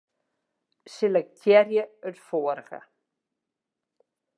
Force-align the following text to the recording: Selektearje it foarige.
Selektearje 0.95 1.85
it 2.13 2.17
foarige. 2.31 2.79